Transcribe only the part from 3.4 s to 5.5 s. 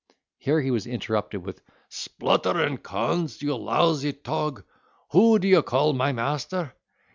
you lousy tog, who do